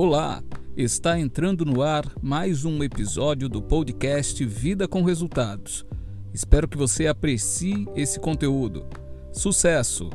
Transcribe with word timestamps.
Olá, 0.00 0.44
está 0.76 1.18
entrando 1.18 1.64
no 1.64 1.82
ar 1.82 2.04
mais 2.22 2.64
um 2.64 2.84
episódio 2.84 3.48
do 3.48 3.60
podcast 3.60 4.44
Vida 4.44 4.86
com 4.86 5.02
Resultados. 5.02 5.84
Espero 6.32 6.68
que 6.68 6.76
você 6.76 7.08
aprecie 7.08 7.84
esse 7.96 8.20
conteúdo. 8.20 8.86
Sucesso! 9.32 10.08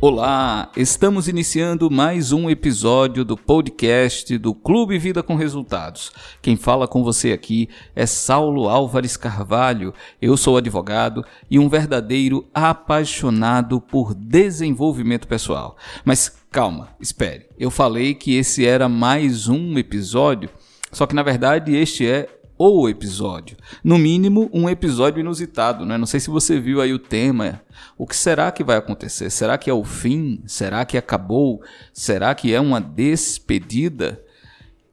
Olá, 0.00 0.70
estamos 0.76 1.26
iniciando 1.26 1.90
mais 1.90 2.30
um 2.30 2.48
episódio 2.48 3.24
do 3.24 3.36
podcast 3.36 4.38
do 4.38 4.54
Clube 4.54 4.96
Vida 4.96 5.24
com 5.24 5.34
Resultados. 5.34 6.12
Quem 6.40 6.54
fala 6.54 6.86
com 6.86 7.02
você 7.02 7.32
aqui 7.32 7.68
é 7.96 8.06
Saulo 8.06 8.68
Álvares 8.68 9.16
Carvalho. 9.16 9.92
Eu 10.22 10.36
sou 10.36 10.56
advogado 10.56 11.24
e 11.50 11.58
um 11.58 11.68
verdadeiro 11.68 12.46
apaixonado 12.54 13.80
por 13.80 14.14
desenvolvimento 14.14 15.26
pessoal. 15.26 15.76
Mas 16.04 16.32
calma, 16.48 16.90
espere. 17.00 17.46
Eu 17.58 17.68
falei 17.68 18.14
que 18.14 18.36
esse 18.36 18.64
era 18.64 18.88
mais 18.88 19.48
um 19.48 19.76
episódio, 19.76 20.48
só 20.92 21.08
que 21.08 21.14
na 21.14 21.24
verdade 21.24 21.74
este 21.74 22.06
é 22.06 22.37
o 22.58 22.88
episódio. 22.88 23.56
No 23.84 23.96
mínimo, 23.96 24.50
um 24.52 24.68
episódio 24.68 25.20
inusitado, 25.20 25.86
né? 25.86 25.96
Não 25.96 26.06
sei 26.06 26.18
se 26.18 26.28
você 26.28 26.58
viu 26.58 26.80
aí 26.80 26.92
o 26.92 26.98
tema. 26.98 27.62
O 27.96 28.06
que 28.06 28.16
será 28.16 28.50
que 28.50 28.64
vai 28.64 28.76
acontecer? 28.76 29.30
Será 29.30 29.56
que 29.56 29.70
é 29.70 29.72
o 29.72 29.84
fim? 29.84 30.42
Será 30.46 30.84
que 30.84 30.98
acabou? 30.98 31.62
Será 31.92 32.34
que 32.34 32.52
é 32.52 32.60
uma 32.60 32.80
despedida? 32.80 34.20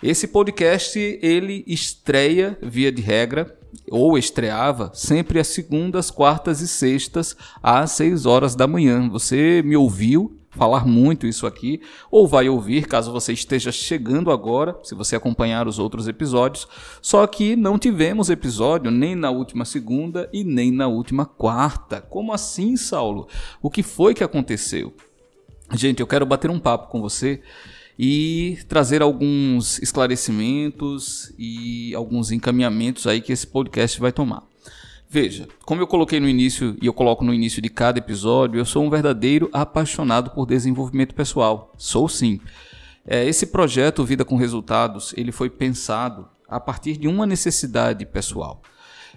Esse 0.03 0.27
podcast 0.27 0.99
ele 1.21 1.63
estreia 1.65 2.57
via 2.61 2.91
de 2.91 3.01
regra 3.01 3.57
ou 3.89 4.17
estreava 4.17 4.91
sempre 4.93 5.40
às 5.40 5.47
segundas, 5.47 6.12
quartas 6.12 6.62
e 6.62 6.68
sextas 6.68 7.35
às 7.62 7.91
6 7.91 8.25
horas 8.25 8.55
da 8.55 8.68
manhã. 8.68 9.09
Você 9.09 9.62
me 9.65 9.75
ouviu 9.75 10.37
falar 10.55 10.85
muito 10.85 11.27
isso 11.27 11.45
aqui, 11.45 11.81
ou 12.09 12.27
vai 12.27 12.49
ouvir 12.49 12.87
caso 12.87 13.11
você 13.11 13.34
esteja 13.34 13.71
chegando 13.71 14.31
agora, 14.31 14.77
se 14.84 14.95
você 14.95 15.15
acompanhar 15.15 15.67
os 15.67 15.79
outros 15.79 16.07
episódios. 16.07 16.67
Só 17.01 17.25
que 17.27 17.55
não 17.55 17.77
tivemos 17.77 18.29
episódio 18.29 18.89
nem 18.89 19.15
na 19.15 19.29
última 19.29 19.65
segunda 19.65 20.29
e 20.34 20.43
nem 20.43 20.71
na 20.71 20.87
última 20.87 21.25
quarta. 21.25 22.01
Como 22.01 22.34
assim, 22.34 22.75
Saulo? 22.77 23.27
O 23.62 23.70
que 23.70 23.84
foi 23.84 24.13
que 24.13 24.23
aconteceu? 24.23 24.93
Gente, 25.73 25.99
eu 25.99 26.07
quero 26.07 26.25
bater 26.25 26.49
um 26.49 26.59
papo 26.59 26.90
com 26.90 27.01
você 27.01 27.41
e 27.97 28.57
trazer 28.67 29.01
alguns 29.01 29.79
esclarecimentos 29.79 31.34
e 31.37 31.93
alguns 31.95 32.31
encaminhamentos 32.31 33.07
aí 33.07 33.21
que 33.21 33.31
esse 33.31 33.47
podcast 33.47 33.99
vai 33.99 34.12
tomar. 34.12 34.43
Veja, 35.16 35.48
como 35.63 35.82
eu 35.82 35.88
coloquei 35.88 36.20
no 36.20 36.27
início 36.27 36.76
e 36.82 36.88
eu 36.88 36.94
coloco 36.94 37.24
no 37.24 37.34
início 37.34 37.62
de 37.62 37.70
cada 37.70 37.99
episódio, 37.99 38.60
eu 38.60 38.66
sou 38.66 38.84
um 38.84 38.90
verdadeiro 38.90 39.49
apaixonado 39.54 40.32
por 40.32 40.46
desenvolvimento 40.46 41.16
pessoal. 41.16 41.74
Sou 41.77 42.10
sim. 42.10 42.41
É, 43.08 43.24
esse 43.24 43.48
projeto 43.48 44.04
Vida 44.04 44.26
com 44.26 44.36
Resultados 44.36 45.13
ele 45.16 45.32
foi 45.32 45.49
pensado 45.49 46.27
a 46.49 46.60
partir 46.60 46.98
de 46.98 47.08
uma 47.08 47.26
necessidade 47.26 48.05
pessoal. 48.05 48.62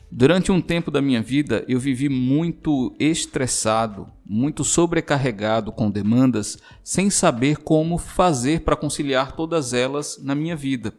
Durante 0.08 0.52
um 0.52 0.60
tempo 0.60 0.88
da 0.88 1.02
minha 1.02 1.20
vida, 1.20 1.64
eu 1.66 1.80
vivi 1.80 2.08
muito 2.08 2.94
estressado, 3.00 4.06
muito 4.24 4.62
sobrecarregado 4.62 5.72
com 5.72 5.90
demandas, 5.90 6.58
sem 6.84 7.10
saber 7.10 7.56
como 7.56 7.98
fazer 7.98 8.60
para 8.60 8.76
conciliar 8.76 9.34
todas 9.34 9.72
elas 9.72 10.16
na 10.22 10.36
minha 10.36 10.54
vida. 10.54 10.94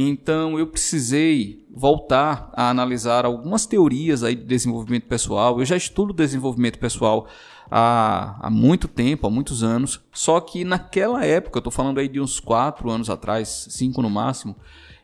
Então 0.00 0.56
eu 0.56 0.68
precisei 0.68 1.66
voltar 1.68 2.52
a 2.54 2.70
analisar 2.70 3.24
algumas 3.24 3.66
teorias 3.66 4.22
aí 4.22 4.36
de 4.36 4.44
desenvolvimento 4.44 5.08
pessoal. 5.08 5.58
Eu 5.58 5.64
já 5.64 5.76
estudo 5.76 6.12
desenvolvimento 6.12 6.78
pessoal 6.78 7.26
há, 7.68 8.38
há 8.40 8.48
muito 8.48 8.86
tempo, 8.86 9.26
há 9.26 9.30
muitos 9.30 9.64
anos. 9.64 10.00
Só 10.12 10.38
que 10.38 10.62
naquela 10.62 11.24
época, 11.24 11.56
eu 11.56 11.58
estou 11.58 11.72
falando 11.72 11.98
aí 11.98 12.06
de 12.06 12.20
uns 12.20 12.38
quatro 12.38 12.88
anos 12.88 13.10
atrás, 13.10 13.66
cinco 13.70 14.00
no 14.00 14.08
máximo, 14.08 14.54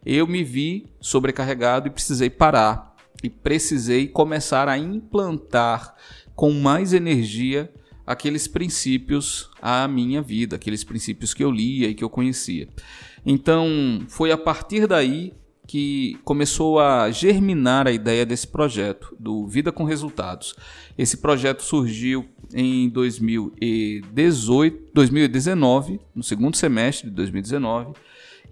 eu 0.06 0.28
me 0.28 0.44
vi 0.44 0.86
sobrecarregado 1.00 1.88
e 1.88 1.90
precisei 1.90 2.30
parar. 2.30 2.94
E 3.20 3.28
precisei 3.28 4.06
começar 4.06 4.68
a 4.68 4.78
implantar 4.78 5.96
com 6.36 6.52
mais 6.52 6.92
energia 6.92 7.68
aqueles 8.06 8.46
princípios 8.46 9.50
à 9.60 9.88
minha 9.88 10.20
vida, 10.20 10.56
aqueles 10.56 10.84
princípios 10.84 11.32
que 11.32 11.42
eu 11.42 11.50
lia 11.50 11.88
e 11.88 11.94
que 11.94 12.04
eu 12.04 12.10
conhecia. 12.10 12.68
Então, 13.24 14.04
foi 14.08 14.30
a 14.30 14.36
partir 14.36 14.86
daí 14.86 15.32
que 15.66 16.18
começou 16.24 16.78
a 16.78 17.10
germinar 17.10 17.86
a 17.86 17.92
ideia 17.92 18.26
desse 18.26 18.46
projeto, 18.46 19.16
do 19.18 19.46
Vida 19.46 19.72
com 19.72 19.84
Resultados. 19.84 20.54
Esse 20.96 21.16
projeto 21.16 21.62
surgiu 21.62 22.26
em 22.52 22.88
2018, 22.90 24.90
2019, 24.92 26.00
no 26.14 26.22
segundo 26.22 26.56
semestre 26.56 27.08
de 27.08 27.16
2019, 27.16 27.94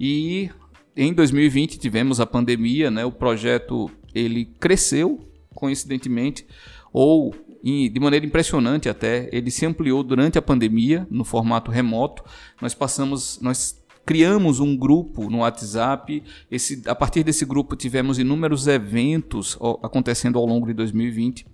e 0.01 0.51
em 0.97 1.13
2020 1.13 1.79
tivemos 1.79 2.19
a 2.19 2.27
pandemia, 2.27 2.91
né? 2.91 3.05
O 3.05 3.13
projeto 3.13 3.91
ele 4.15 4.47
cresceu 4.59 5.21
coincidentemente 5.55 6.47
ou 6.93 7.35
de 7.63 8.01
maneira 8.01 8.27
impressionante 8.27 8.89
até, 8.89 9.29
ele 9.33 9.51
se 9.51 9.65
ampliou 9.65 10.03
durante 10.03 10.37
a 10.37 10.43
pandemia 10.43 11.07
no 11.11 11.25
formato 11.25 11.71
remoto. 11.71 12.25
Nós 12.61 12.75
passamos, 12.75 13.39
nós 13.41 13.81
criamos 14.05 14.59
um 14.59 14.77
grupo 14.77 15.31
no 15.31 15.39
WhatsApp. 15.39 16.23
Esse, 16.51 16.83
a 16.87 16.95
partir 16.95 17.23
desse 17.23 17.45
grupo 17.45 17.77
tivemos 17.77 18.19
inúmeros 18.19 18.67
eventos 18.67 19.57
acontecendo 19.83 20.39
ao 20.39 20.47
longo 20.47 20.67
de 20.67 20.73
2020. 20.73 21.47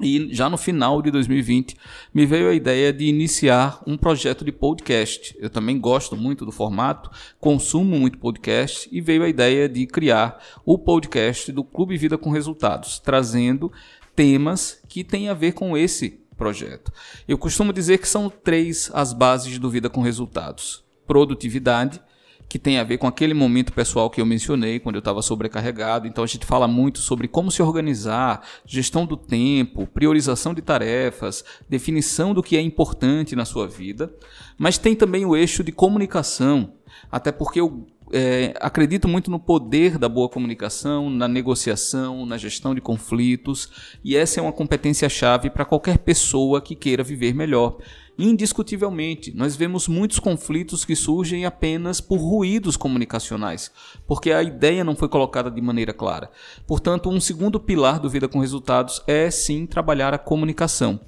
E 0.00 0.32
já 0.32 0.48
no 0.48 0.56
final 0.56 1.02
de 1.02 1.10
2020 1.10 1.76
me 2.14 2.24
veio 2.24 2.48
a 2.48 2.54
ideia 2.54 2.92
de 2.92 3.06
iniciar 3.06 3.82
um 3.86 3.96
projeto 3.96 4.44
de 4.44 4.52
podcast. 4.52 5.36
Eu 5.38 5.50
também 5.50 5.78
gosto 5.78 6.16
muito 6.16 6.46
do 6.46 6.52
formato, 6.52 7.10
consumo 7.40 7.98
muito 7.98 8.18
podcast 8.18 8.88
e 8.92 9.00
veio 9.00 9.24
a 9.24 9.28
ideia 9.28 9.68
de 9.68 9.86
criar 9.86 10.42
o 10.64 10.78
podcast 10.78 11.50
do 11.50 11.64
Clube 11.64 11.96
Vida 11.96 12.16
com 12.16 12.30
Resultados, 12.30 12.98
trazendo 13.00 13.72
temas 14.14 14.80
que 14.88 15.02
têm 15.02 15.28
a 15.28 15.34
ver 15.34 15.52
com 15.52 15.76
esse 15.76 16.20
projeto. 16.36 16.92
Eu 17.26 17.36
costumo 17.36 17.72
dizer 17.72 17.98
que 17.98 18.08
são 18.08 18.30
três 18.30 18.90
as 18.94 19.12
bases 19.12 19.58
do 19.58 19.68
Vida 19.68 19.90
com 19.90 20.00
Resultados: 20.00 20.84
produtividade, 21.06 22.00
que 22.48 22.58
tem 22.58 22.78
a 22.78 22.84
ver 22.84 22.96
com 22.96 23.06
aquele 23.06 23.34
momento 23.34 23.72
pessoal 23.72 24.08
que 24.08 24.20
eu 24.20 24.26
mencionei, 24.26 24.80
quando 24.80 24.94
eu 24.94 25.00
estava 25.00 25.20
sobrecarregado. 25.20 26.06
Então 26.06 26.24
a 26.24 26.26
gente 26.26 26.46
fala 26.46 26.66
muito 26.66 26.98
sobre 26.98 27.28
como 27.28 27.50
se 27.50 27.62
organizar, 27.62 28.42
gestão 28.64 29.04
do 29.04 29.16
tempo, 29.16 29.86
priorização 29.86 30.54
de 30.54 30.62
tarefas, 30.62 31.44
definição 31.68 32.32
do 32.32 32.42
que 32.42 32.56
é 32.56 32.60
importante 32.60 33.36
na 33.36 33.44
sua 33.44 33.68
vida. 33.68 34.12
Mas 34.56 34.78
tem 34.78 34.96
também 34.96 35.26
o 35.26 35.36
eixo 35.36 35.62
de 35.62 35.70
comunicação, 35.70 36.72
até 37.12 37.30
porque 37.30 37.60
eu 37.60 37.86
é, 38.12 38.54
acredito 38.60 39.06
muito 39.06 39.30
no 39.30 39.38
poder 39.38 39.98
da 39.98 40.08
boa 40.08 40.28
comunicação, 40.28 41.10
na 41.10 41.28
negociação, 41.28 42.24
na 42.24 42.38
gestão 42.38 42.74
de 42.74 42.80
conflitos, 42.80 43.98
e 44.02 44.16
essa 44.16 44.40
é 44.40 44.42
uma 44.42 44.52
competência-chave 44.52 45.50
para 45.50 45.66
qualquer 45.66 45.98
pessoa 45.98 46.60
que 46.60 46.74
queira 46.74 47.02
viver 47.02 47.34
melhor. 47.34 47.76
Indiscutivelmente, 48.18 49.32
nós 49.32 49.54
vemos 49.54 49.86
muitos 49.86 50.18
conflitos 50.18 50.84
que 50.84 50.96
surgem 50.96 51.46
apenas 51.46 52.00
por 52.00 52.16
ruídos 52.16 52.76
comunicacionais, 52.76 53.70
porque 54.08 54.32
a 54.32 54.42
ideia 54.42 54.82
não 54.82 54.96
foi 54.96 55.08
colocada 55.08 55.48
de 55.48 55.60
maneira 55.60 55.92
clara. 55.92 56.28
Portanto, 56.66 57.08
um 57.08 57.20
segundo 57.20 57.60
pilar 57.60 58.00
do 58.00 58.10
Vida 58.10 58.26
com 58.26 58.40
Resultados 58.40 59.00
é 59.06 59.30
sim 59.30 59.66
trabalhar 59.66 60.12
a 60.12 60.18
comunicação. 60.18 60.98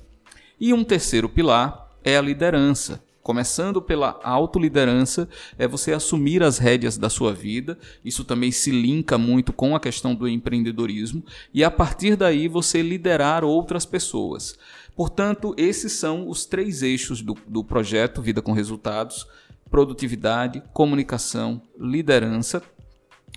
E 0.61 0.73
um 0.73 0.85
terceiro 0.85 1.29
pilar 1.29 1.91
é 2.05 2.17
a 2.17 2.21
liderança. 2.23 3.03
Começando 3.23 3.83
pela 3.83 4.19
autoliderança, 4.23 5.29
é 5.59 5.69
você 5.69 5.93
assumir 5.93 6.43
as 6.43 6.57
rédeas 6.57 6.97
da 6.97 7.11
sua 7.11 7.35
vida. 7.35 7.79
Isso 8.03 8.25
também 8.25 8.51
se 8.51 8.71
linka 8.71 9.19
muito 9.19 9.53
com 9.53 9.77
a 9.77 9.81
questão 9.81 10.15
do 10.15 10.27
empreendedorismo. 10.27 11.23
E 11.53 11.63
a 11.63 11.71
partir 11.71 12.17
daí 12.17 12.49
você 12.49 12.81
liderar 12.81 13.45
outras 13.45 13.85
pessoas. 13.85 14.59
Portanto, 14.97 15.55
esses 15.59 15.93
são 15.93 16.29
os 16.29 16.47
três 16.47 16.83
eixos 16.83 17.21
do, 17.21 17.37
do 17.47 17.63
projeto 17.63 18.23
Vida 18.23 18.41
com 18.41 18.53
Resultados: 18.53 19.27
produtividade, 19.71 20.63
comunicação, 20.73 21.61
liderança. 21.79 22.63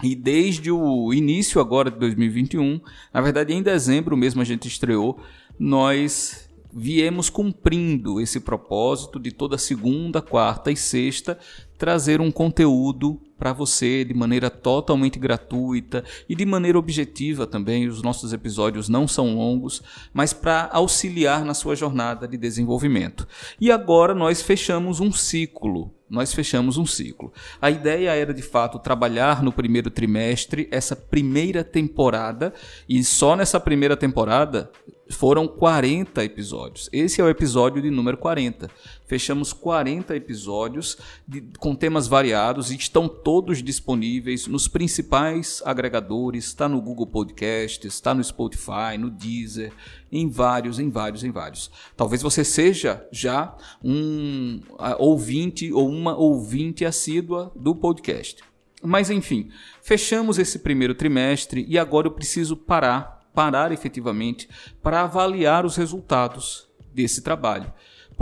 E 0.01 0.15
desde 0.15 0.71
o 0.71 1.13
início 1.13 1.61
agora 1.61 1.91
de 1.91 1.99
2021, 1.99 2.81
na 3.13 3.21
verdade 3.21 3.53
em 3.53 3.61
dezembro 3.61 4.17
mesmo 4.17 4.41
a 4.41 4.45
gente 4.45 4.67
estreou, 4.67 5.19
nós 5.59 6.49
viemos 6.75 7.29
cumprindo 7.29 8.19
esse 8.19 8.39
propósito 8.39 9.19
de 9.19 9.31
toda 9.31 9.57
segunda, 9.57 10.21
quarta 10.21 10.71
e 10.71 10.75
sexta 10.75 11.37
trazer 11.77 12.21
um 12.21 12.31
conteúdo 12.31 13.19
para 13.37 13.51
você 13.51 14.05
de 14.05 14.13
maneira 14.13 14.49
totalmente 14.49 15.19
gratuita 15.19 16.01
e 16.29 16.35
de 16.35 16.45
maneira 16.45 16.79
objetiva 16.79 17.45
também. 17.45 17.87
Os 17.89 18.01
nossos 18.01 18.31
episódios 18.31 18.87
não 18.87 19.05
são 19.05 19.35
longos, 19.35 19.81
mas 20.13 20.31
para 20.31 20.69
auxiliar 20.71 21.43
na 21.43 21.53
sua 21.53 21.75
jornada 21.75 22.25
de 22.25 22.37
desenvolvimento. 22.37 23.27
E 23.59 23.69
agora 23.69 24.15
nós 24.15 24.41
fechamos 24.41 25.01
um 25.01 25.11
ciclo. 25.11 25.91
Nós 26.09 26.33
fechamos 26.33 26.77
um 26.77 26.85
ciclo. 26.85 27.33
A 27.61 27.69
ideia 27.69 28.11
era 28.11 28.33
de 28.33 28.41
fato 28.41 28.79
trabalhar 28.79 29.43
no 29.43 29.51
primeiro 29.51 29.89
trimestre 29.89 30.69
essa 30.71 30.95
primeira 30.95 31.65
temporada 31.65 32.53
e 32.87 33.03
só 33.03 33.35
nessa 33.35 33.59
primeira 33.59 33.97
temporada 33.97 34.71
foram 35.13 35.47
40 35.47 36.23
episódios. 36.23 36.89
Esse 36.91 37.21
é 37.21 37.23
o 37.23 37.29
episódio 37.29 37.81
de 37.81 37.89
número 37.89 38.17
40. 38.17 38.69
Fechamos 39.05 39.53
40 39.53 40.15
episódios 40.15 40.97
de, 41.27 41.41
com 41.59 41.73
temas 41.75 42.07
variados 42.07 42.71
e 42.71 42.75
estão 42.75 43.07
todos 43.07 43.63
disponíveis 43.63 44.47
nos 44.47 44.67
principais 44.67 45.61
agregadores. 45.63 46.45
Está 46.45 46.67
no 46.67 46.81
Google 46.81 47.07
Podcasts, 47.07 47.93
está 47.93 48.13
no 48.13 48.23
Spotify, 48.23 48.97
no 48.99 49.09
Deezer, 49.09 49.71
em 50.11 50.27
vários, 50.27 50.79
em 50.79 50.89
vários, 50.89 51.23
em 51.23 51.31
vários. 51.31 51.71
Talvez 51.95 52.21
você 52.21 52.43
seja 52.43 53.07
já 53.11 53.55
um 53.83 54.59
ouvinte 54.99 55.71
ou 55.71 55.89
uma 55.89 56.15
ouvinte 56.17 56.83
assídua 56.83 57.51
do 57.55 57.75
podcast. 57.75 58.43
Mas 58.83 59.09
enfim, 59.09 59.49
fechamos 59.81 60.37
esse 60.37 60.59
primeiro 60.59 60.93
trimestre 60.93 61.65
e 61.69 61.79
agora 61.79 62.07
eu 62.07 62.11
preciso 62.11 62.57
parar 62.57 63.22
parar 63.33 63.71
efetivamente 63.71 64.47
para 64.81 65.01
avaliar 65.01 65.65
os 65.65 65.75
resultados 65.75 66.69
desse 66.93 67.21
trabalho. 67.21 67.73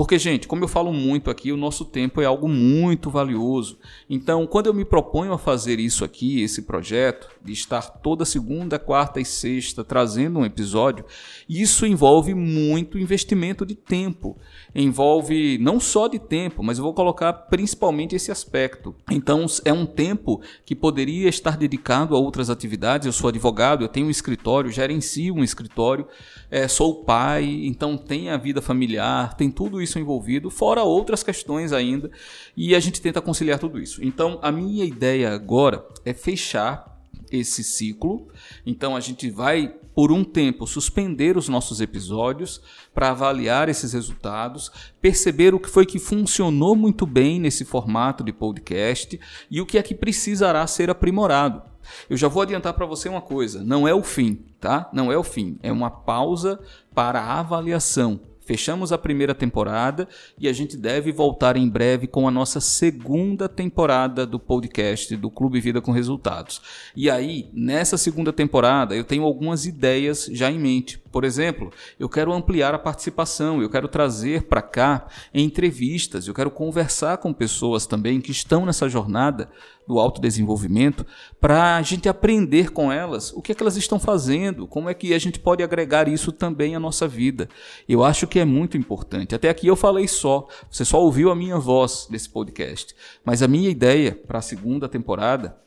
Porque, 0.01 0.17
gente, 0.17 0.47
como 0.47 0.63
eu 0.63 0.67
falo 0.67 0.91
muito 0.91 1.29
aqui, 1.29 1.51
o 1.51 1.55
nosso 1.55 1.85
tempo 1.85 2.19
é 2.19 2.25
algo 2.25 2.49
muito 2.49 3.07
valioso. 3.11 3.77
Então, 4.09 4.47
quando 4.47 4.65
eu 4.65 4.73
me 4.73 4.83
proponho 4.83 5.31
a 5.31 5.37
fazer 5.37 5.79
isso 5.79 6.03
aqui, 6.03 6.41
esse 6.41 6.63
projeto, 6.63 7.29
de 7.45 7.53
estar 7.53 7.83
toda 7.83 8.25
segunda, 8.25 8.79
quarta 8.79 9.19
e 9.19 9.25
sexta 9.25 9.83
trazendo 9.83 10.39
um 10.39 10.45
episódio, 10.45 11.05
isso 11.47 11.85
envolve 11.85 12.33
muito 12.33 12.97
investimento 12.97 13.63
de 13.63 13.75
tempo. 13.75 14.39
Envolve 14.73 15.59
não 15.59 15.79
só 15.79 16.07
de 16.07 16.17
tempo, 16.17 16.63
mas 16.63 16.79
eu 16.79 16.83
vou 16.83 16.95
colocar 16.95 17.31
principalmente 17.31 18.15
esse 18.15 18.31
aspecto. 18.31 18.95
Então, 19.11 19.45
é 19.63 19.71
um 19.71 19.85
tempo 19.85 20.41
que 20.65 20.75
poderia 20.75 21.29
estar 21.29 21.55
dedicado 21.55 22.15
a 22.15 22.19
outras 22.19 22.49
atividades. 22.49 23.05
Eu 23.05 23.13
sou 23.13 23.27
advogado, 23.27 23.83
eu 23.83 23.87
tenho 23.87 24.07
um 24.07 24.11
escritório, 24.11 24.71
gerencio 24.71 25.35
um 25.35 25.43
escritório, 25.43 26.07
é, 26.49 26.67
sou 26.67 27.03
pai, 27.03 27.45
então 27.65 27.95
tem 27.95 28.31
a 28.31 28.37
vida 28.37 28.63
familiar, 28.63 29.35
tem 29.35 29.51
tudo 29.51 29.79
isso 29.79 29.90
envolvido, 29.99 30.49
fora 30.49 30.83
outras 30.83 31.23
questões 31.23 31.73
ainda, 31.73 32.11
e 32.55 32.75
a 32.75 32.79
gente 32.79 33.01
tenta 33.01 33.21
conciliar 33.21 33.59
tudo 33.59 33.79
isso. 33.79 34.03
Então, 34.03 34.39
a 34.41 34.51
minha 34.51 34.85
ideia 34.85 35.33
agora 35.33 35.85
é 36.05 36.13
fechar 36.13 36.91
esse 37.31 37.63
ciclo. 37.63 38.27
Então, 38.65 38.95
a 38.95 38.99
gente 38.99 39.29
vai 39.29 39.73
por 39.93 40.11
um 40.11 40.23
tempo 40.23 40.65
suspender 40.65 41.37
os 41.37 41.49
nossos 41.49 41.81
episódios 41.81 42.61
para 42.93 43.09
avaliar 43.09 43.69
esses 43.69 43.93
resultados, 43.93 44.71
perceber 45.01 45.53
o 45.53 45.59
que 45.59 45.69
foi 45.69 45.85
que 45.85 45.99
funcionou 45.99 46.75
muito 46.75 47.05
bem 47.05 47.39
nesse 47.39 47.65
formato 47.65 48.23
de 48.23 48.31
podcast 48.31 49.19
e 49.49 49.59
o 49.59 49.65
que 49.65 49.77
é 49.77 49.83
que 49.83 49.95
precisará 49.95 50.65
ser 50.67 50.89
aprimorado. 50.89 51.61
Eu 52.09 52.15
já 52.15 52.27
vou 52.27 52.43
adiantar 52.43 52.73
para 52.73 52.85
você 52.85 53.09
uma 53.09 53.21
coisa, 53.21 53.63
não 53.63 53.87
é 53.87 53.93
o 53.93 54.03
fim, 54.03 54.45
tá? 54.59 54.89
Não 54.93 55.11
é 55.11 55.17
o 55.17 55.23
fim, 55.23 55.57
é 55.63 55.71
uma 55.71 55.89
pausa 55.89 56.59
para 56.93 57.21
avaliação. 57.21 58.19
Fechamos 58.45 58.91
a 58.91 58.97
primeira 58.97 59.33
temporada 59.33 60.07
e 60.37 60.47
a 60.47 60.53
gente 60.53 60.75
deve 60.75 61.11
voltar 61.11 61.55
em 61.55 61.67
breve 61.67 62.07
com 62.07 62.27
a 62.27 62.31
nossa 62.31 62.59
segunda 62.59 63.47
temporada 63.47 64.25
do 64.25 64.39
podcast 64.39 65.15
do 65.15 65.29
Clube 65.29 65.61
Vida 65.61 65.81
com 65.81 65.91
Resultados. 65.91 66.61
E 66.95 67.09
aí, 67.09 67.49
nessa 67.53 67.97
segunda 67.97 68.33
temporada, 68.33 68.95
eu 68.95 69.03
tenho 69.03 69.23
algumas 69.23 69.65
ideias 69.65 70.25
já 70.31 70.51
em 70.51 70.59
mente. 70.59 71.00
Por 71.11 71.23
exemplo, 71.23 71.71
eu 71.99 72.07
quero 72.07 72.31
ampliar 72.31 72.73
a 72.73 72.79
participação, 72.79 73.61
eu 73.61 73.69
quero 73.69 73.87
trazer 73.87 74.43
para 74.43 74.61
cá 74.61 75.07
entrevistas, 75.33 76.27
eu 76.27 76.33
quero 76.33 76.49
conversar 76.49 77.17
com 77.17 77.33
pessoas 77.33 77.85
também 77.85 78.21
que 78.21 78.31
estão 78.31 78.65
nessa 78.65 78.87
jornada 78.87 79.49
do 79.87 79.99
autodesenvolvimento 79.99 81.05
para 81.39 81.75
a 81.75 81.81
gente 81.81 82.07
aprender 82.07 82.71
com 82.71 82.91
elas 82.91 83.33
o 83.33 83.41
que 83.41 83.51
é 83.51 83.55
que 83.55 83.61
elas 83.61 83.75
estão 83.75 83.99
fazendo, 83.99 84.65
como 84.67 84.89
é 84.89 84.93
que 84.93 85.13
a 85.13 85.19
gente 85.19 85.39
pode 85.39 85.61
agregar 85.61 86.07
isso 86.07 86.31
também 86.31 86.75
à 86.75 86.79
nossa 86.79 87.07
vida. 87.07 87.49
Eu 87.89 88.03
acho 88.03 88.25
que 88.25 88.39
é 88.39 88.45
muito 88.45 88.77
importante. 88.77 89.35
Até 89.35 89.49
aqui 89.49 89.67
eu 89.67 89.75
falei 89.75 90.07
só, 90.07 90.47
você 90.69 90.85
só 90.85 91.01
ouviu 91.01 91.29
a 91.29 91.35
minha 91.35 91.57
voz 91.57 92.07
nesse 92.09 92.29
podcast, 92.29 92.95
mas 93.25 93.41
a 93.43 93.47
minha 93.47 93.69
ideia 93.69 94.15
para 94.15 94.39
a 94.39 94.41
segunda 94.41 94.87
temporada 94.87 95.57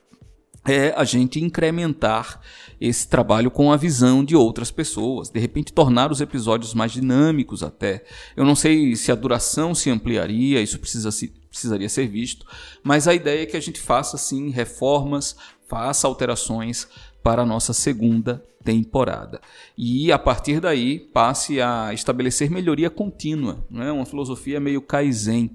é 0.66 0.94
a 0.96 1.04
gente 1.04 1.42
incrementar 1.42 2.40
esse 2.80 3.06
trabalho 3.06 3.50
com 3.50 3.70
a 3.70 3.76
visão 3.76 4.24
de 4.24 4.34
outras 4.34 4.70
pessoas, 4.70 5.28
de 5.30 5.38
repente 5.38 5.72
tornar 5.72 6.10
os 6.10 6.20
episódios 6.20 6.74
mais 6.74 6.92
dinâmicos 6.92 7.62
até. 7.62 8.04
Eu 8.36 8.44
não 8.44 8.54
sei 8.54 8.96
se 8.96 9.12
a 9.12 9.14
duração 9.14 9.74
se 9.74 9.90
ampliaria, 9.90 10.60
isso 10.60 10.78
precisa 10.78 11.10
se, 11.10 11.28
precisaria 11.48 11.88
ser 11.88 12.08
visto, 12.08 12.46
mas 12.82 13.06
a 13.06 13.14
ideia 13.14 13.42
é 13.42 13.46
que 13.46 13.56
a 13.56 13.60
gente 13.60 13.80
faça 13.80 14.16
sim 14.16 14.50
reformas, 14.50 15.36
faça 15.68 16.06
alterações 16.06 16.88
para 17.22 17.42
a 17.42 17.46
nossa 17.46 17.72
segunda 17.72 18.44
temporada. 18.62 19.40
E 19.76 20.10
a 20.10 20.18
partir 20.18 20.60
daí 20.60 20.98
passe 20.98 21.60
a 21.60 21.92
estabelecer 21.92 22.50
melhoria 22.50 22.90
contínua, 22.90 23.64
não 23.70 23.82
é 23.82 23.92
uma 23.92 24.06
filosofia 24.06 24.58
meio 24.58 24.80
kaizen 24.80 25.50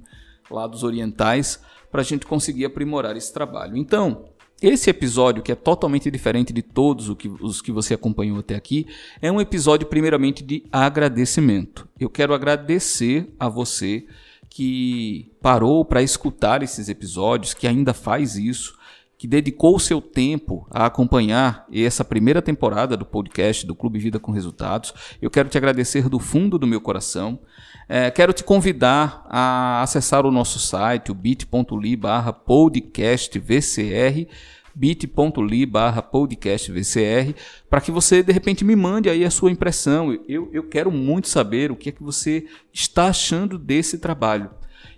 lá 0.50 0.67
dos 0.67 0.83
orientais 0.83 1.59
para 1.91 2.01
a 2.01 2.03
gente 2.03 2.25
conseguir 2.25 2.65
aprimorar 2.65 3.17
esse 3.17 3.33
trabalho. 3.33 3.75
Então, 3.75 4.29
esse 4.61 4.89
episódio, 4.89 5.41
que 5.41 5.51
é 5.51 5.56
totalmente 5.56 6.09
diferente 6.11 6.51
de 6.51 6.61
todos 6.61 7.09
os 7.41 7.61
que 7.61 7.71
você 7.71 7.94
acompanhou 7.94 8.39
até 8.39 8.56
aqui, 8.56 8.85
é 9.21 9.31
um 9.31 9.39
episódio, 9.39 9.88
primeiramente, 9.88 10.44
de 10.44 10.63
agradecimento. 10.71 11.88
Eu 12.00 12.09
quero 12.09 12.33
agradecer 12.33 13.33
a 13.39 13.47
você 13.47 14.06
que 14.50 15.31
parou 15.41 15.85
para 15.85 16.01
escutar 16.01 16.63
esses 16.63 16.89
episódios, 16.89 17.53
que 17.53 17.67
ainda 17.67 17.94
faz 17.94 18.35
isso, 18.35 18.77
que 19.19 19.27
dedicou 19.27 19.75
o 19.75 19.80
seu 19.80 20.00
tempo 20.00 20.66
a 20.71 20.86
acompanhar 20.86 21.68
essa 21.74 22.06
primeira 22.06 22.42
temporada 22.42 22.95
do 22.95 23.04
podcast 23.06 23.68
do 23.68 23.75
Clube 23.75 24.00
Vida 24.00 24.18
com 24.18 24.31
Resultados. 24.31 24.94
Eu 25.21 25.30
quero 25.30 25.50
te 25.50 25.57
agradecer 25.57 26.07
do 26.07 26.19
fundo 26.19 26.57
do 26.57 26.66
meu 26.66 26.80
coração. 26.80 27.38
É, 27.89 28.10
quero 28.10 28.31
te 28.31 28.45
convidar 28.45 29.25
a 29.30 29.81
acessar 29.81 30.25
o 30.25 30.31
nosso 30.31 30.57
site, 30.57 31.12
o 31.12 31.13
bit.ly 31.13 31.98
barra 31.98 32.31
podcastvcr, 32.31 34.25
bit.ly 34.74 35.66
barra 35.66 36.01
podcastvcr, 36.01 37.36
para 37.69 37.81
que 37.81 37.92
você, 37.92 38.24
de 38.24 38.31
repente, 38.31 38.63
me 38.63 38.74
mande 38.74 39.10
aí 39.10 39.25
a 39.25 39.31
sua 39.31 39.51
impressão. 39.51 40.18
Eu, 40.30 40.50
eu 40.54 40.63
quero 40.63 40.89
muito 40.89 41.27
saber 41.27 41.74
o 41.74 41.75
que 41.75 41.89
é 41.89 41.92
que 41.92 42.01
você 42.01 42.45
está 42.71 43.07
achando 43.07 43.57
desse 43.60 43.98
trabalho. 43.98 44.50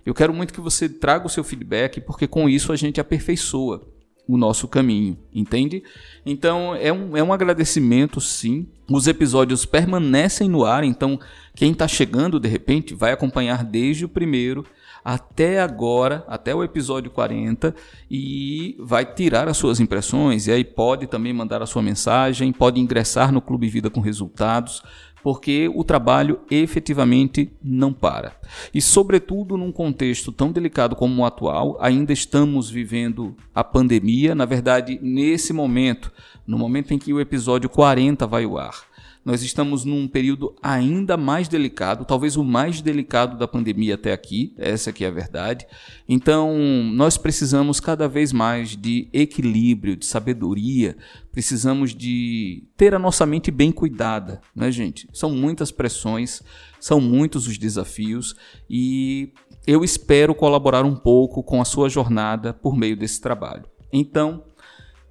Eu 0.06 0.14
quero 0.14 0.32
muito 0.32 0.54
que 0.54 0.60
você 0.60 0.88
traga 0.88 1.26
o 1.26 1.28
seu 1.28 1.42
feedback, 1.42 2.00
porque 2.00 2.28
com 2.28 2.48
isso 2.48 2.72
a 2.72 2.76
gente 2.76 3.00
aperfeiçoa 3.00 3.90
o 4.26 4.36
nosso 4.36 4.68
caminho, 4.68 5.18
entende? 5.34 5.82
Então 6.24 6.74
é 6.74 6.92
um, 6.92 7.16
é 7.16 7.22
um 7.22 7.32
agradecimento, 7.32 8.20
sim. 8.20 8.66
Os 8.90 9.06
episódios 9.06 9.64
permanecem 9.64 10.48
no 10.48 10.64
ar, 10.64 10.84
então 10.84 11.18
quem 11.54 11.72
está 11.72 11.88
chegando 11.88 12.38
de 12.38 12.48
repente 12.48 12.94
vai 12.94 13.12
acompanhar 13.12 13.64
desde 13.64 14.04
o 14.04 14.08
primeiro 14.08 14.64
até 15.04 15.60
agora, 15.60 16.24
até 16.28 16.54
o 16.54 16.62
episódio 16.62 17.10
40, 17.10 17.74
e 18.10 18.76
vai 18.78 19.04
tirar 19.04 19.48
as 19.48 19.56
suas 19.56 19.80
impressões. 19.80 20.46
E 20.46 20.52
aí 20.52 20.64
pode 20.64 21.06
também 21.08 21.32
mandar 21.32 21.60
a 21.60 21.66
sua 21.66 21.82
mensagem, 21.82 22.52
pode 22.52 22.80
ingressar 22.80 23.32
no 23.32 23.40
Clube 23.40 23.68
Vida 23.68 23.90
com 23.90 24.00
Resultados 24.00 24.82
porque 25.22 25.70
o 25.74 25.84
trabalho 25.84 26.40
efetivamente 26.50 27.50
não 27.62 27.92
para. 27.92 28.34
E, 28.74 28.82
sobretudo, 28.82 29.56
num 29.56 29.70
contexto 29.70 30.32
tão 30.32 30.50
delicado 30.50 30.96
como 30.96 31.22
o 31.22 31.24
atual, 31.24 31.78
ainda 31.80 32.12
estamos 32.12 32.68
vivendo 32.68 33.36
a 33.54 33.62
pandemia. 33.62 34.34
Na 34.34 34.44
verdade, 34.44 34.98
nesse 35.00 35.52
momento, 35.52 36.12
no 36.46 36.58
momento 36.58 36.92
em 36.92 36.98
que 36.98 37.12
o 37.12 37.20
episódio 37.20 37.70
40 37.70 38.26
vai 38.26 38.44
ao 38.44 38.58
ar, 38.58 38.91
nós 39.24 39.42
estamos 39.42 39.84
num 39.84 40.08
período 40.08 40.54
ainda 40.62 41.16
mais 41.16 41.48
delicado, 41.48 42.04
talvez 42.04 42.36
o 42.36 42.44
mais 42.44 42.80
delicado 42.80 43.38
da 43.38 43.46
pandemia 43.46 43.94
até 43.94 44.12
aqui, 44.12 44.52
essa 44.58 44.90
aqui 44.90 45.04
é 45.04 45.08
a 45.08 45.12
verdade. 45.12 45.66
Então, 46.08 46.56
nós 46.92 47.16
precisamos 47.16 47.78
cada 47.78 48.08
vez 48.08 48.32
mais 48.32 48.76
de 48.76 49.08
equilíbrio, 49.12 49.96
de 49.96 50.06
sabedoria, 50.06 50.96
precisamos 51.30 51.94
de 51.94 52.64
ter 52.76 52.94
a 52.94 52.98
nossa 52.98 53.24
mente 53.24 53.50
bem 53.50 53.70
cuidada, 53.70 54.40
né, 54.54 54.70
gente? 54.70 55.08
São 55.12 55.30
muitas 55.30 55.70
pressões, 55.70 56.42
são 56.80 57.00
muitos 57.00 57.46
os 57.46 57.56
desafios 57.56 58.34
e 58.68 59.32
eu 59.66 59.84
espero 59.84 60.34
colaborar 60.34 60.84
um 60.84 60.96
pouco 60.96 61.42
com 61.42 61.60
a 61.60 61.64
sua 61.64 61.88
jornada 61.88 62.52
por 62.52 62.76
meio 62.76 62.96
desse 62.96 63.20
trabalho. 63.20 63.64
Então, 63.92 64.42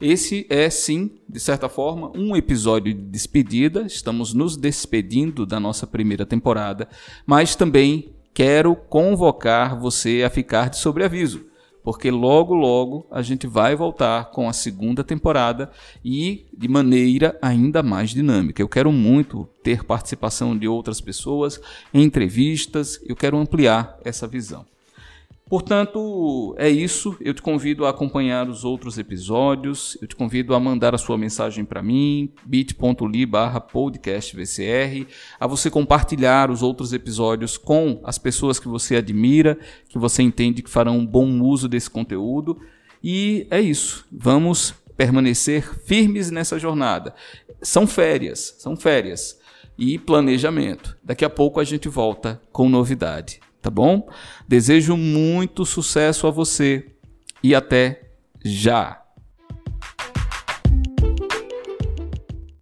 esse 0.01 0.46
é 0.50 0.70
sim, 0.70 1.12
de 1.29 1.39
certa 1.39 1.70
forma, 1.70 2.12
um 2.15 2.36
episódio 2.36 2.93
de 2.93 3.01
despedida. 3.01 3.84
Estamos 3.84 4.34
nos 4.34 4.58
despedindo 4.58 5.46
da 5.46 5.60
nossa 5.60 5.86
primeira 5.86 6.25
temporada, 6.25 6.89
mas 7.25 7.55
também 7.55 8.13
quero 8.34 8.75
convocar 8.75 9.79
você 9.79 10.24
a 10.24 10.29
ficar 10.29 10.70
de 10.70 10.77
sobreaviso, 10.77 11.46
porque 11.84 12.10
logo 12.10 12.53
logo 12.53 13.05
a 13.12 13.22
gente 13.22 13.46
vai 13.46 13.75
voltar 13.75 14.31
com 14.31 14.48
a 14.50 14.53
segunda 14.53 15.03
temporada 15.03 15.70
e 16.03 16.46
de 16.58 16.67
maneira 16.67 17.38
ainda 17.41 17.84
mais 17.84 18.10
dinâmica. 18.10 18.62
Eu 18.62 18.70
quero 18.70 18.91
muito 18.91 19.48
ter 19.62 19.84
participação 19.84 20.58
de 20.58 20.67
outras 20.67 21.00
pessoas, 21.00 21.60
entrevistas, 21.93 23.00
eu 23.05 23.15
quero 23.15 23.38
ampliar 23.38 23.98
essa 24.03 24.27
visão. 24.27 24.65
Portanto, 25.51 26.55
é 26.58 26.70
isso. 26.70 27.13
Eu 27.20 27.34
te 27.34 27.41
convido 27.41 27.86
a 27.86 27.89
acompanhar 27.89 28.48
os 28.48 28.63
outros 28.63 28.98
episódios. 28.98 29.98
Eu 30.01 30.08
te 30.08 30.15
convido 30.15 30.55
a 30.55 30.60
mandar 30.62 30.96
a 30.96 30.98
sua 30.98 31.17
mensagem 31.17 31.65
para 31.65 31.84
mim, 31.84 32.31
bit.ly 32.46 33.27
podcastvcr, 33.70 35.08
a 35.38 35.48
você 35.48 35.70
compartilhar 35.70 36.50
os 36.50 36.63
outros 36.63 36.93
episódios 36.93 37.58
com 37.58 38.00
as 38.05 38.17
pessoas 38.17 38.60
que 38.60 38.70
você 38.70 38.96
admira, 38.96 39.60
que 39.89 40.00
você 40.00 40.24
entende 40.24 40.62
que 40.62 40.70
farão 40.70 41.00
um 41.00 41.05
bom 41.05 41.41
uso 41.41 41.67
desse 41.67 41.89
conteúdo. 41.89 42.58
E 43.03 43.46
é 43.51 43.60
isso. 43.60 44.08
Vamos 44.10 44.74
permanecer 44.96 45.70
firmes 45.84 46.31
nessa 46.31 46.58
jornada. 46.58 47.13
São 47.62 47.86
férias, 47.86 48.55
são 48.58 48.77
férias 48.77 49.38
e 49.77 50.00
planejamento. 50.00 50.98
Daqui 51.03 51.25
a 51.25 51.29
pouco 51.29 51.60
a 51.60 51.65
gente 51.65 51.89
volta 51.89 52.41
com 52.53 52.70
novidade 52.70 53.41
tá 53.62 53.70
bom? 53.70 54.10
Desejo 54.48 54.98
muito 54.98 55.65
sucesso 55.65 56.27
a 56.27 56.32
você 56.32 56.86
e 57.44 57.53
até 57.53 58.01
já! 58.44 59.00